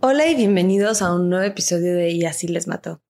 [0.00, 3.02] Hola y bienvenidos a un nuevo episodio de Y así les mató.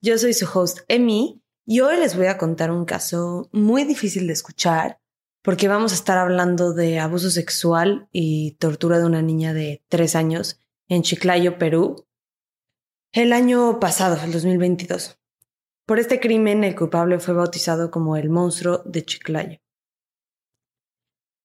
[0.00, 4.26] Yo soy su host Emi y hoy les voy a contar un caso muy difícil
[4.26, 5.00] de escuchar
[5.42, 10.16] porque vamos a estar hablando de abuso sexual y tortura de una niña de tres
[10.16, 10.58] años
[10.88, 12.06] en Chiclayo, Perú,
[13.12, 15.18] el año pasado, el 2022.
[15.84, 19.58] Por este crimen, el culpable fue bautizado como el monstruo de Chiclayo.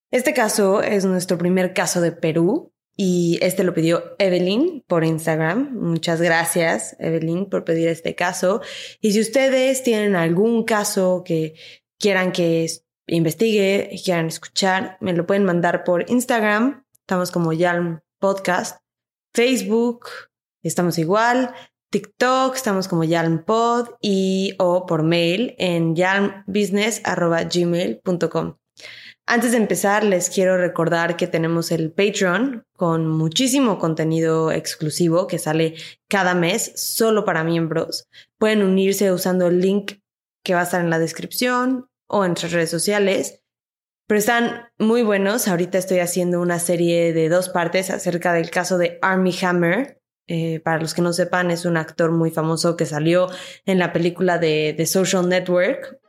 [0.09, 5.73] Este caso es nuestro primer caso de Perú y este lo pidió Evelyn por Instagram.
[5.73, 8.61] Muchas gracias, Evelyn, por pedir este caso.
[9.01, 11.55] Y si ustedes tienen algún caso que
[11.99, 12.67] quieran que
[13.07, 16.85] investigue quieran escuchar, me lo pueden mandar por Instagram.
[16.93, 18.79] Estamos como Yalm Podcast.
[19.33, 20.07] Facebook,
[20.63, 21.53] estamos igual.
[21.91, 28.55] TikTok, estamos como YalmPod y o por mail en yalmbusiness.gmail.com.
[29.27, 35.39] Antes de empezar, les quiero recordar que tenemos el Patreon con muchísimo contenido exclusivo que
[35.39, 35.73] sale
[36.07, 38.07] cada mes solo para miembros.
[38.37, 39.93] Pueden unirse usando el link
[40.43, 43.41] que va a estar en la descripción o en redes sociales.
[44.07, 45.47] Pero están muy buenos.
[45.47, 49.99] Ahorita estoy haciendo una serie de dos partes acerca del caso de Army Hammer.
[50.27, 53.27] Eh, para los que no sepan, es un actor muy famoso que salió
[53.65, 55.99] en la película de The Social Network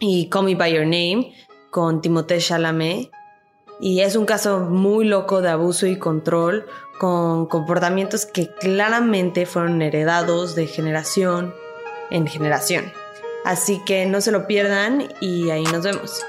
[0.00, 1.32] y Call Me By Your Name
[1.72, 3.10] con Timothée Chalamet
[3.80, 6.66] y es un caso muy loco de abuso y control
[6.98, 11.54] con comportamientos que claramente fueron heredados de generación
[12.10, 12.92] en generación.
[13.46, 16.22] Así que no se lo pierdan y ahí nos vemos.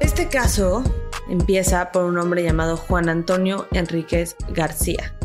[0.00, 0.82] Este caso
[1.32, 5.16] empieza por un hombre llamado Juan Antonio Enríquez García,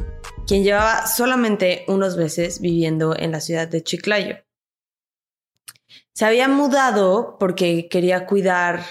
[0.47, 4.38] quien llevaba solamente unos meses viviendo en la ciudad de Chiclayo.
[6.13, 8.85] Se había mudado porque quería cuidar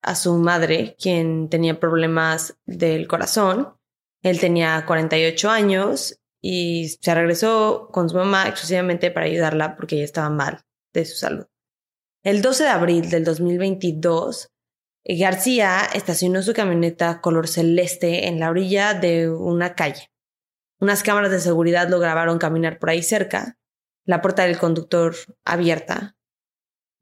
[0.00, 3.74] a su madre, quien tenía problemas del corazón.
[4.22, 10.04] Él tenía 48 años y se regresó con su mamá exclusivamente para ayudarla porque ella
[10.04, 10.64] estaba mal
[10.94, 11.46] de su salud.
[12.22, 14.52] El 12 de abril del 2022,
[15.04, 20.10] García estacionó su camioneta color celeste en la orilla de una calle.
[20.78, 23.58] Unas cámaras de seguridad lo grabaron caminar por ahí cerca,
[24.04, 26.16] la puerta del conductor abierta.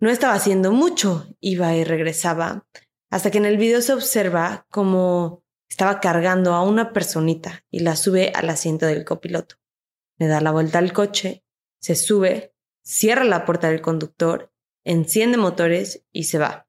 [0.00, 2.66] No estaba haciendo mucho, iba y regresaba,
[3.10, 7.96] hasta que en el video se observa como estaba cargando a una personita y la
[7.96, 9.56] sube al asiento del copiloto.
[10.18, 11.44] Le da la vuelta al coche,
[11.80, 14.52] se sube, cierra la puerta del conductor,
[14.84, 16.67] enciende motores y se va.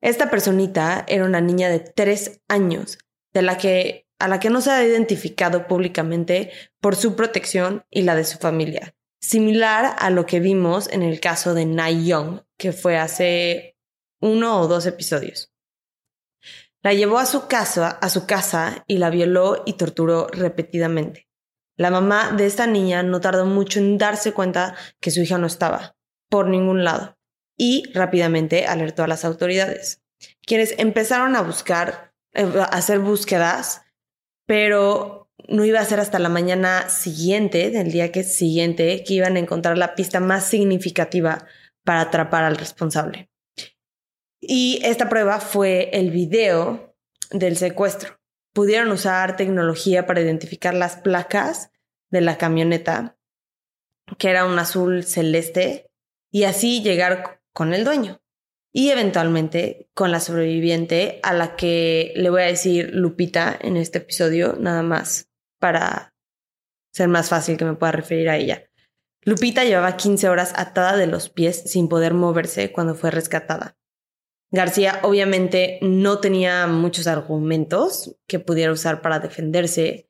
[0.00, 2.98] Esta personita era una niña de tres años,
[3.32, 8.02] de la que, a la que no se ha identificado públicamente por su protección y
[8.02, 12.42] la de su familia, similar a lo que vimos en el caso de Nai Young,
[12.56, 13.76] que fue hace
[14.20, 15.52] uno o dos episodios.
[16.82, 21.28] La llevó a su casa, a su casa y la violó y torturó repetidamente.
[21.76, 25.48] La mamá de esta niña no tardó mucho en darse cuenta que su hija no
[25.48, 25.96] estaba
[26.28, 27.17] por ningún lado
[27.58, 30.00] y rápidamente alertó a las autoridades,
[30.46, 33.82] quienes empezaron a buscar, eh, a hacer búsquedas,
[34.46, 39.36] pero no iba a ser hasta la mañana siguiente, del día que siguiente, que iban
[39.36, 41.46] a encontrar la pista más significativa
[41.84, 43.28] para atrapar al responsable.
[44.40, 46.96] Y esta prueba fue el video
[47.30, 48.20] del secuestro.
[48.52, 51.70] Pudieron usar tecnología para identificar las placas
[52.10, 53.16] de la camioneta,
[54.16, 55.90] que era un azul celeste,
[56.30, 58.22] y así llegar con el dueño
[58.72, 63.98] y eventualmente con la sobreviviente a la que le voy a decir Lupita en este
[63.98, 66.14] episodio, nada más para
[66.92, 68.70] ser más fácil que me pueda referir a ella.
[69.22, 73.76] Lupita llevaba 15 horas atada de los pies sin poder moverse cuando fue rescatada.
[74.52, 80.07] García obviamente no tenía muchos argumentos que pudiera usar para defenderse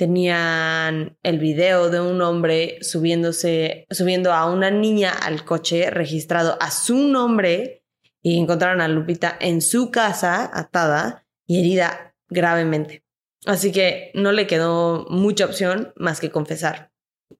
[0.00, 6.70] tenían el video de un hombre subiéndose, subiendo a una niña al coche registrado a
[6.70, 7.84] su nombre
[8.22, 13.04] y encontraron a Lupita en su casa atada y herida gravemente.
[13.44, 16.90] Así que no le quedó mucha opción más que confesar.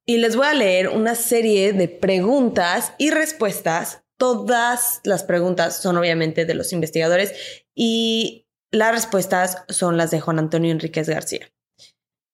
[0.05, 4.03] Y les voy a leer una serie de preguntas y respuestas.
[4.19, 7.33] Todas las preguntas son obviamente de los investigadores
[7.75, 11.51] y las respuestas son las de Juan Antonio Enríquez García.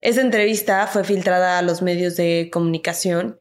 [0.01, 3.41] Esa entrevista fue filtrada a los medios de comunicación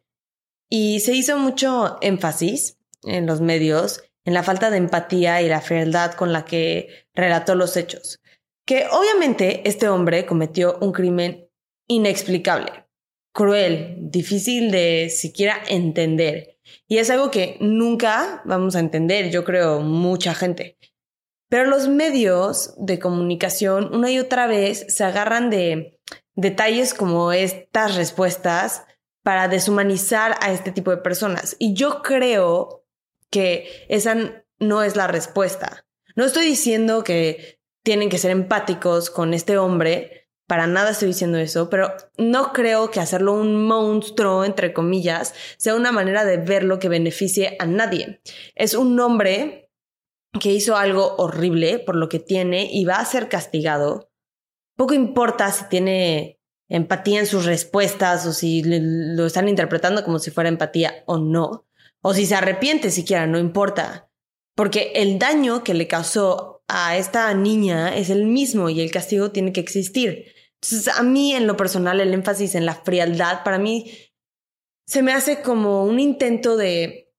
[0.70, 5.62] y se hizo mucho énfasis en los medios en la falta de empatía y la
[5.62, 8.20] frialdad con la que relató los hechos.
[8.66, 11.48] Que obviamente este hombre cometió un crimen
[11.88, 12.88] inexplicable,
[13.32, 16.58] cruel, difícil de siquiera entender.
[16.88, 20.80] Y es algo que nunca vamos a entender, yo creo, mucha gente.
[21.48, 25.95] Pero los medios de comunicación una y otra vez se agarran de
[26.36, 28.84] detalles como estas respuestas
[29.24, 31.56] para deshumanizar a este tipo de personas.
[31.60, 32.86] Y yo creo
[33.30, 34.16] que esa
[34.60, 35.86] no es la respuesta.
[36.16, 41.38] No estoy diciendo que tienen que ser empáticos con este hombre, para nada estoy diciendo
[41.38, 46.78] eso, pero no creo que hacerlo un monstruo, entre comillas, sea una manera de verlo
[46.78, 48.22] que beneficie a nadie.
[48.54, 49.72] Es un hombre
[50.40, 54.12] que hizo algo horrible por lo que tiene y va a ser castigado.
[54.76, 60.32] Poco importa si tiene empatía en sus respuestas o si lo están interpretando como si
[60.32, 61.66] fuera empatía o no,
[62.02, 64.10] o si se arrepiente siquiera, no importa,
[64.56, 69.32] porque el daño que le causó a esta niña es el mismo y el castigo
[69.32, 70.34] tiene que existir.
[70.62, 73.92] Entonces, a mí en lo personal, el énfasis en la frialdad, para mí,
[74.88, 77.14] se me hace como un intento de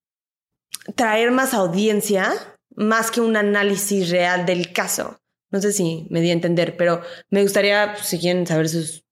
[0.94, 2.32] traer más audiencia,
[2.74, 5.20] más que un análisis real del caso.
[5.56, 7.00] No sé si me di a entender, pero
[7.30, 9.06] me gustaría, pues, si quieren saber sus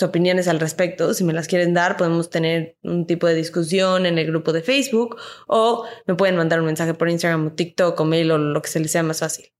[0.00, 1.12] opiniones al respecto.
[1.12, 4.62] Si me las quieren dar, podemos tener un tipo de discusión en el grupo de
[4.62, 5.18] Facebook
[5.48, 8.70] o me pueden mandar un mensaje por Instagram o TikTok o mail o lo que
[8.70, 9.52] se les sea más fácil.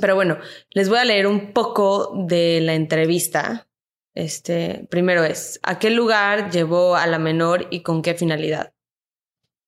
[0.00, 0.36] Pero bueno,
[0.70, 3.68] les voy a leer un poco de la entrevista.
[4.14, 8.74] Este, primero es, ¿a qué lugar llevó a la menor y con qué finalidad?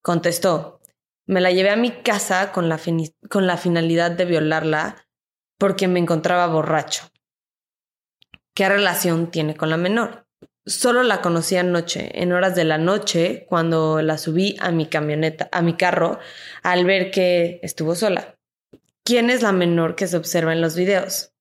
[0.03, 0.81] Contestó,
[1.25, 2.81] me la llevé a mi casa con la,
[3.31, 5.08] con la finalidad de violarla
[5.59, 7.11] porque me encontraba borracho.
[8.55, 10.27] ¿Qué relación tiene con la menor?
[10.67, 15.49] Solo la conocí anoche, en horas de la noche, cuando la subí a mi camioneta,
[15.51, 16.19] a mi carro,
[16.63, 18.37] al ver que estuvo sola.
[19.05, 21.33] ¿Quién es la menor que se observa en los videos?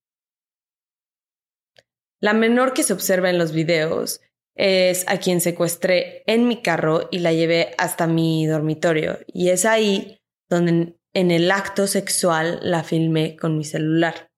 [2.22, 4.22] La menor que se observa en los videos
[4.56, 9.20] es a quien secuestré en mi carro y la llevé hasta mi dormitorio.
[9.28, 10.20] Y es ahí
[10.50, 14.30] donde en el acto sexual la filmé con mi celular.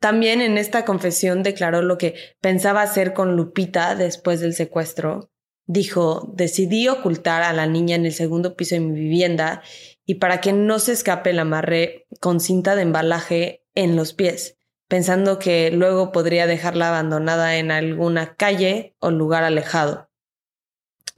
[0.00, 5.30] También en esta confesión declaró lo que pensaba hacer con Lupita después del secuestro.
[5.66, 9.62] Dijo, decidí ocultar a la niña en el segundo piso de mi vivienda
[10.06, 14.56] y para que no se escape la amarré con cinta de embalaje en los pies,
[14.88, 20.08] pensando que luego podría dejarla abandonada en alguna calle o lugar alejado.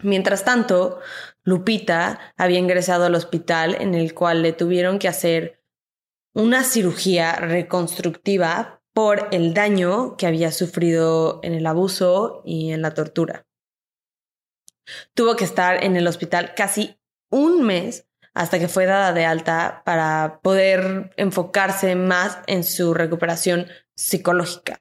[0.01, 0.99] Mientras tanto,
[1.45, 5.63] Lupita había ingresado al hospital en el cual le tuvieron que hacer
[6.35, 12.95] una cirugía reconstructiva por el daño que había sufrido en el abuso y en la
[12.95, 13.47] tortura.
[15.15, 16.99] Tuvo que estar en el hospital casi
[17.31, 23.67] un mes hasta que fue dada de alta para poder enfocarse más en su recuperación
[23.95, 24.81] psicológica.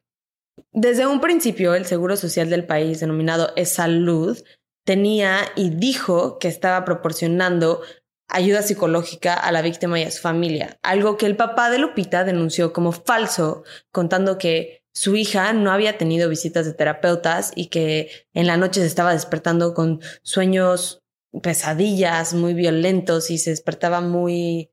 [0.72, 4.40] Desde un principio, el Seguro Social del país, denominado E-Salud,
[4.84, 7.82] tenía y dijo que estaba proporcionando
[8.28, 12.24] ayuda psicológica a la víctima y a su familia, algo que el papá de Lupita
[12.24, 18.10] denunció como falso, contando que su hija no había tenido visitas de terapeutas y que
[18.34, 21.04] en la noche se estaba despertando con sueños,
[21.42, 24.72] pesadillas muy violentos y se despertaba muy,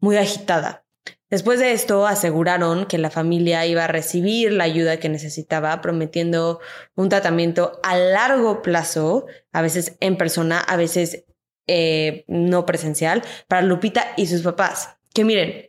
[0.00, 0.84] muy agitada.
[1.30, 6.58] Después de esto aseguraron que la familia iba a recibir la ayuda que necesitaba, prometiendo
[6.96, 11.24] un tratamiento a largo plazo, a veces en persona, a veces
[11.68, 14.96] eh, no presencial para Lupita y sus papás.
[15.14, 15.68] Que miren,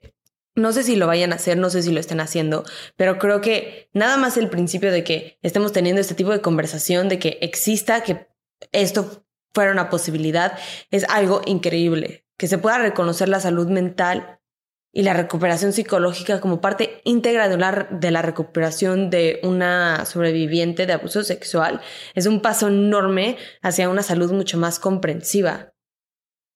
[0.56, 2.64] no sé si lo vayan a hacer, no sé si lo estén haciendo,
[2.96, 7.08] pero creo que nada más el principio de que estemos teniendo este tipo de conversación,
[7.08, 8.28] de que exista, que
[8.72, 10.58] esto fuera una posibilidad,
[10.90, 12.26] es algo increíble.
[12.36, 14.41] Que se pueda reconocer la salud mental
[14.94, 21.24] y la recuperación psicológica como parte íntegra de, la recuperación de una sobreviviente de abuso
[21.24, 21.82] sexual
[22.14, 25.74] es un paso enorme hacia una salud mucho más comprensiva.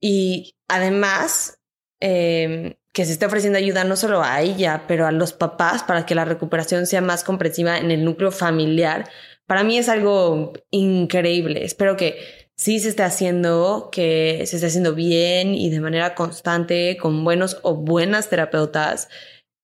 [0.02, 1.60] Y además,
[2.02, 6.06] em, que se esté ofreciendo ayuda no solo a ella, pero a los papás para
[6.06, 9.10] que la recuperación sea más comprensiva en el núcleo familiar,
[9.48, 11.64] para mí es algo increíble.
[11.64, 16.98] Espero que sí se esté haciendo, que se esté haciendo bien y de manera constante
[16.98, 19.10] con buenos o buenas terapeutas.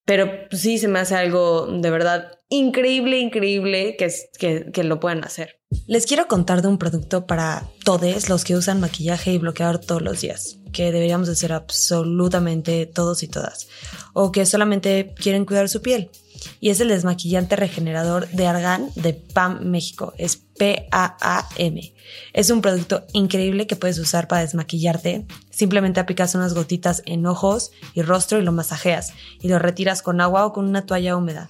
[0.05, 5.23] Pero sí se me hace algo de verdad increíble, increíble que, que, que lo puedan
[5.23, 5.61] hacer.
[5.87, 10.01] Les quiero contar de un producto para todos los que usan maquillaje y bloqueador todos
[10.01, 13.69] los días, que deberíamos hacer absolutamente todos y todas,
[14.13, 16.09] o que solamente quieren cuidar su piel.
[16.59, 20.13] Y es el desmaquillante regenerador de Argan de PAM México.
[20.17, 21.93] Es P-A-A-M.
[22.33, 25.25] Es un producto increíble que puedes usar para desmaquillarte.
[25.49, 30.21] Simplemente aplicas unas gotitas en ojos y rostro y lo masajeas y lo retiras con
[30.21, 31.49] agua o con una toalla húmeda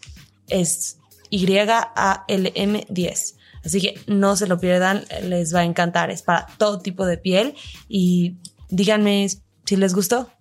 [0.47, 1.77] es Y-A-L-M-10.
[3.63, 6.09] Así que no se lo pierdan, les va a encantar.
[6.09, 7.55] Es para todo tipo de piel
[7.87, 8.37] y
[8.69, 9.27] díganme
[9.65, 10.31] si les gustó.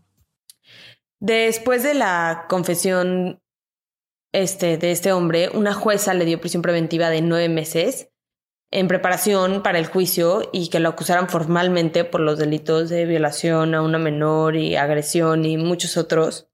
[1.21, 3.43] Después de la confesión
[4.33, 8.09] este, de este hombre, una jueza le dio prisión preventiva de nueve meses
[8.71, 13.75] en preparación para el juicio y que lo acusaran formalmente por los delitos de violación
[13.75, 16.49] a una menor y agresión y muchos otros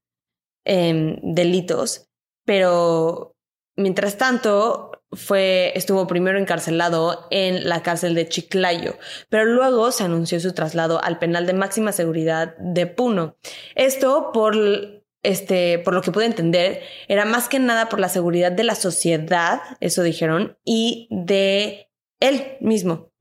[0.65, 2.09] em, delitos.
[2.43, 3.36] Pero
[3.77, 8.97] Mientras tanto, fue, estuvo primero encarcelado en la cárcel de Chiclayo,
[9.29, 13.37] pero luego se anunció su traslado al penal de máxima seguridad de Puno.
[13.75, 14.55] Esto por
[15.23, 18.75] este, por lo que pude entender, era más que nada por la seguridad de la
[18.75, 23.11] sociedad, eso dijeron, y de él mismo.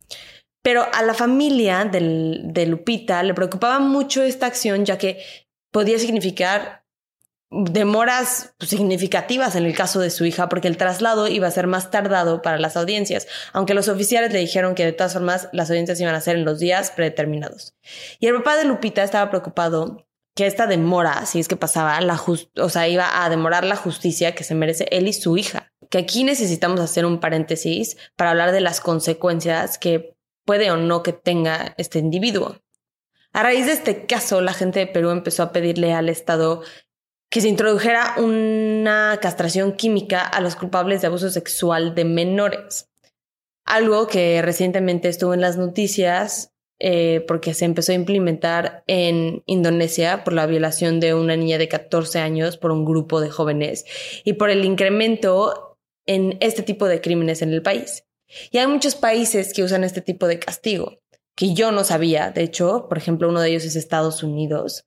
[0.62, 5.22] Pero a la familia de Lupita le preocupaba mucho esta acción, ya que
[5.72, 6.85] podía significar
[7.50, 11.90] demoras significativas en el caso de su hija porque el traslado iba a ser más
[11.90, 16.00] tardado para las audiencias, aunque los oficiales le dijeron que de todas formas las audiencias
[16.00, 17.74] iban a ser en los días predeterminados.
[18.18, 22.20] Y el papá de Lupita estaba preocupado que esta demora, si es que pasaba, la
[22.56, 25.72] o sea, iba a demorar la justicia que se merece él y su hija.
[25.88, 31.02] Que aquí necesitamos hacer un paréntesis para hablar de las consecuencias que puede o no
[31.02, 32.56] que tenga este individuo.
[33.32, 36.62] A raíz de este caso, la gente de Perú empezó a pedirle al Estado
[37.36, 42.88] que se introdujera una castración química a los culpables de abuso sexual de menores.
[43.66, 50.24] Algo que recientemente estuvo en las noticias eh, porque se empezó a implementar en Indonesia
[50.24, 53.84] por la violación de una niña de 14 años por un grupo de jóvenes
[54.24, 55.76] y por el incremento
[56.06, 58.06] en este tipo de crímenes en el país.
[58.50, 61.00] Y hay muchos países que usan este tipo de castigo,
[61.34, 62.30] que yo no sabía.
[62.30, 64.86] De hecho, por ejemplo, uno de ellos es Estados Unidos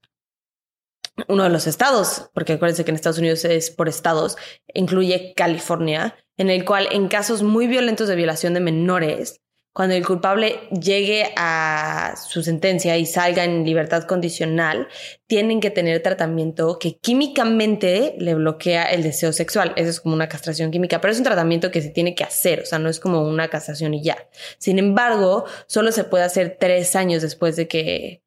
[1.27, 4.37] uno de los estados, porque acuérdense que en Estados Unidos es por estados,
[4.73, 10.05] incluye California, en el cual en casos muy violentos de violación de menores, cuando el
[10.05, 14.87] culpable llegue a su sentencia y salga en libertad condicional,
[15.27, 19.73] tienen que tener tratamiento que químicamente le bloquea el deseo sexual.
[19.75, 22.61] Eso es como una castración química, pero es un tratamiento que se tiene que hacer,
[22.61, 24.17] o sea, no es como una castración y ya.
[24.57, 28.23] Sin embargo, solo se puede hacer tres años después de que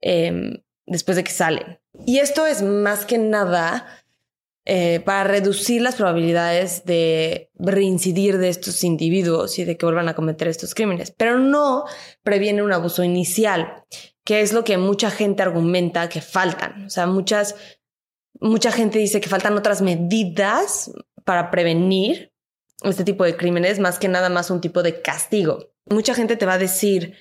[0.00, 1.78] em, después de que salen.
[2.06, 3.86] Y esto es más que nada
[4.70, 10.14] eh, para reducir las probabilidades de reincidir de estos individuos y de que vuelvan a
[10.14, 11.84] cometer estos crímenes, pero no
[12.22, 13.84] previene un abuso inicial,
[14.24, 16.84] que es lo que mucha gente argumenta que faltan.
[16.84, 17.54] O sea, muchas,
[18.40, 20.90] mucha gente dice que faltan otras medidas
[21.24, 22.34] para prevenir
[22.82, 25.70] este tipo de crímenes, más que nada más un tipo de castigo.
[25.86, 27.14] Mucha gente te va a decir,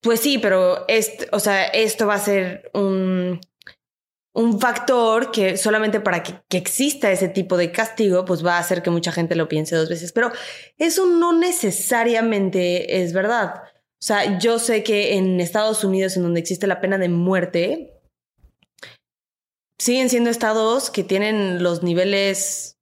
[0.00, 0.84] pues sí, pero
[1.30, 3.38] o sea, esto va a ser un,
[4.34, 8.60] un factor que solamente para que, que, exista ese tipo de castigo, pues va a
[8.60, 10.12] hacer que mucha gente lo piense dos veces.
[10.12, 10.32] Pero
[10.78, 13.62] eso no necesariamente es verdad.
[14.02, 18.00] O sea, yo sé que en Estados Unidos, en donde existe la pena de muerte,
[19.78, 22.78] siguen siendo estados que tienen los niveles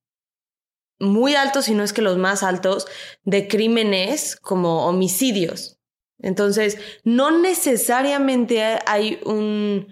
[0.98, 2.86] muy altos, si no es que los más altos,
[3.24, 5.78] de crímenes como homicidios.
[6.18, 9.88] Entonces, no necesariamente hay un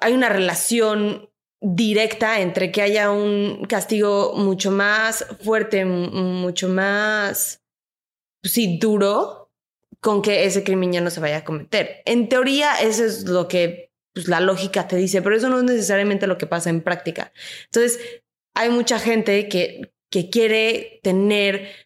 [0.00, 7.62] hay una relación directa entre que haya un castigo mucho más fuerte, mucho más
[8.46, 9.50] pues sí, duro
[10.00, 12.02] con que ese crimen ya no se vaya a cometer.
[12.04, 15.64] En teoría, eso es lo que pues, la lógica te dice, pero eso no es
[15.64, 17.32] necesariamente lo que pasa en práctica.
[17.64, 17.98] Entonces,
[18.54, 21.85] hay mucha gente que, que quiere tener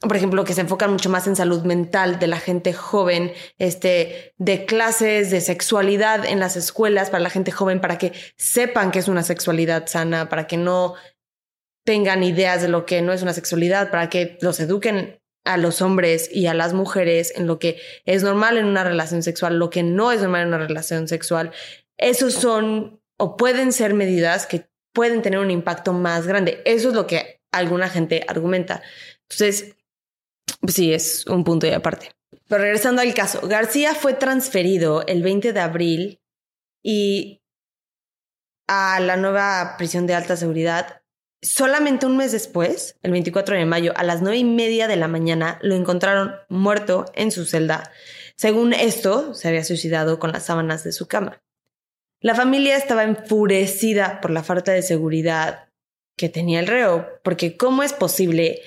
[0.00, 4.34] por ejemplo, que se enfocan mucho más en salud mental de la gente joven, este,
[4.36, 9.00] de clases de sexualidad en las escuelas para la gente joven, para que sepan que
[9.00, 10.94] es una sexualidad sana, para que no
[11.84, 15.80] tengan ideas de lo que no es una sexualidad, para que los eduquen a los
[15.82, 19.70] hombres y a las mujeres en lo que es normal en una relación sexual, lo
[19.70, 21.52] que no es normal en una relación sexual,
[21.96, 26.62] esos son o pueden ser medidas que pueden tener un impacto más grande.
[26.64, 28.82] Eso es lo que alguna gente argumenta.
[29.22, 29.76] Entonces,
[30.74, 32.10] sí, es un punto y aparte.
[32.48, 36.20] Pero regresando al caso, García fue transferido el 20 de abril
[36.82, 37.42] y
[38.66, 41.02] a la nueva prisión de alta seguridad.
[41.40, 45.08] Solamente un mes después, el 24 de mayo, a las nueve y media de la
[45.08, 47.92] mañana, lo encontraron muerto en su celda.
[48.36, 51.42] Según esto, se había suicidado con las sábanas de su cama.
[52.20, 55.68] La familia estaba enfurecida por la falta de seguridad
[56.16, 58.60] que tenía el reo, porque ¿cómo es posible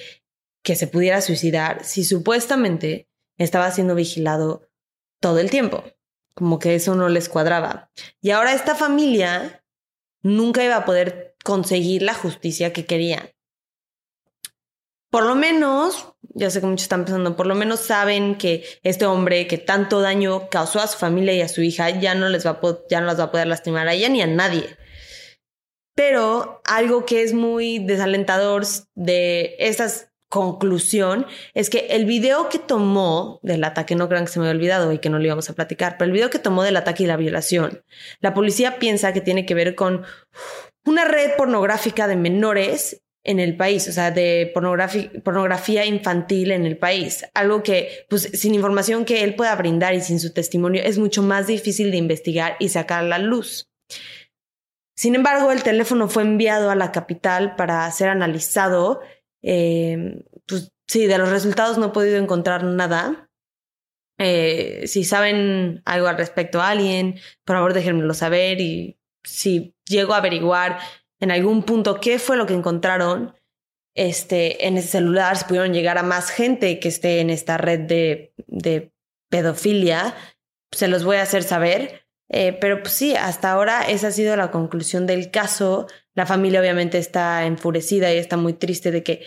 [0.64, 4.70] que se pudiera suicidar si supuestamente estaba siendo vigilado
[5.20, 5.84] todo el tiempo?
[6.34, 7.92] Como que eso no les cuadraba.
[8.22, 9.64] Y ahora esta familia
[10.22, 13.32] nunca iba a poder conseguir la justicia que querían.
[15.12, 19.06] Por lo menos, ya sé que muchos están pensando, por lo menos saben que este
[19.06, 22.46] hombre que tanto daño causó a su familia y a su hija ya no les
[22.46, 24.78] va a, ya no las va a poder lastimar a ella ni a nadie.
[25.96, 28.64] Pero algo que es muy desalentador
[28.96, 29.90] de esta
[30.32, 34.58] conclusión es que el video que tomó del ataque, no crean que se me había
[34.58, 37.04] olvidado y que no lo íbamos a platicar, pero el video que tomó del ataque
[37.04, 37.84] y la violación,
[38.22, 40.04] la policía piensa que tiene que ver con
[40.86, 46.78] una red pornográfica de menores en el país, o sea, de pornografía, infantil en el
[46.78, 47.26] país.
[47.34, 51.22] Algo que, pues, sin información que él pueda brindar y sin su testimonio, es mucho
[51.22, 53.70] más difícil de investigar y sacar a la luz.
[54.96, 59.02] Sin embargo, el teléfono fue enviado a la capital para ser analizado.
[59.44, 63.30] Eh, pues sí, de los resultados no he podido encontrar nada.
[64.18, 70.14] Eh, si saben algo al respecto a alguien, por favor déjenmelo saber y si llego
[70.14, 70.80] a averiguar
[71.20, 73.36] en algún punto qué fue lo que encontraron
[73.96, 77.80] este, en ese celular, si pudieron llegar a más gente que esté en esta red
[77.80, 78.92] de, de
[79.30, 80.16] pedofilia,
[80.72, 82.06] se los voy a hacer saber.
[82.34, 85.88] Eh, pero pues sí, hasta ahora esa ha sido la conclusión del caso.
[86.14, 89.22] La familia obviamente está enfurecida y está muy triste de que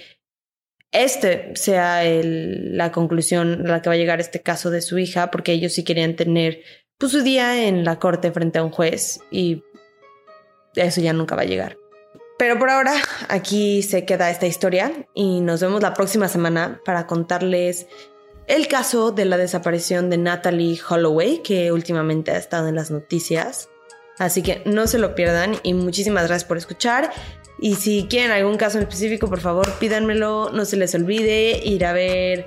[0.91, 5.31] este sea la conclusión a la que va a llegar este caso de su hija,
[5.31, 6.63] porque ellos sí querían tener
[6.97, 9.63] pues, su día en la corte frente a un juez y
[10.75, 11.77] eso ya nunca va a llegar.
[12.39, 12.95] Pero por ahora
[13.29, 17.87] aquí se queda esta historia y nos vemos la próxima semana para contarles
[18.47, 23.69] el caso de la desaparición de Natalie Holloway, que últimamente ha estado en las noticias.
[24.19, 27.11] Así que no se lo pierdan y muchísimas gracias por escuchar.
[27.59, 31.85] Y si quieren algún caso en específico, por favor pídanmelo, no se les olvide ir
[31.85, 32.47] a ver,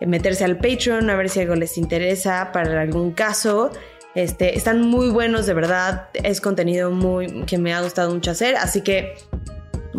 [0.00, 3.70] meterse al Patreon, a ver si algo les interesa para algún caso.
[4.14, 6.08] Este, están muy buenos, de verdad.
[6.14, 8.56] Es contenido muy que me ha gustado mucho hacer.
[8.56, 9.14] Así que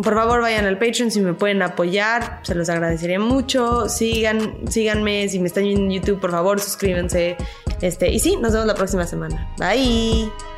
[0.02, 3.88] por favor vayan al Patreon si me pueden apoyar, se los agradecería mucho.
[3.88, 7.36] Sigan, síganme, si me están viendo en YouTube, por favor, suscríbanse.
[7.80, 9.48] Este, y sí, nos vemos la próxima semana.
[9.58, 10.57] Bye.